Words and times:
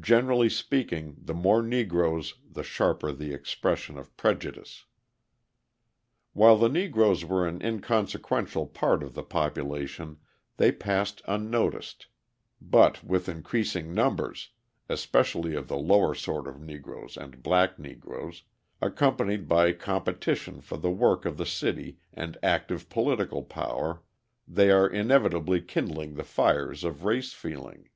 Generally 0.00 0.48
speaking, 0.48 1.14
the 1.20 1.34
more 1.34 1.62
Negroes 1.62 2.34
the 2.50 2.64
sharper 2.64 3.12
the 3.12 3.32
expression 3.32 3.96
of 3.96 4.16
prejudice. 4.16 4.86
While 6.32 6.56
the 6.56 6.68
Negroes 6.68 7.24
were 7.24 7.46
an 7.46 7.62
inconsequential 7.64 8.66
part 8.66 9.04
of 9.04 9.14
the 9.14 9.22
population, 9.22 10.16
they 10.56 10.72
passed 10.72 11.22
unnoticed, 11.28 12.08
but 12.60 13.04
with 13.04 13.28
increasing 13.28 13.94
numbers 13.94 14.48
(especially 14.88 15.54
of 15.54 15.68
the 15.68 15.78
lower 15.78 16.12
sort 16.16 16.48
of 16.48 16.60
Negroes 16.60 17.16
and 17.16 17.40
black 17.40 17.78
Negroes), 17.78 18.42
accompanied 18.80 19.46
by 19.46 19.72
competition 19.72 20.60
for 20.60 20.76
the 20.76 20.90
work 20.90 21.24
of 21.24 21.36
the 21.36 21.46
city 21.46 21.98
and 22.12 22.36
active 22.42 22.88
political 22.88 23.44
power, 23.44 24.02
they 24.48 24.72
are 24.72 24.88
inevitably 24.88 25.60
kindling 25.60 26.14
the 26.14 26.24
fires 26.24 26.82
of 26.82 27.04
race 27.04 27.32
feeling. 27.32 27.88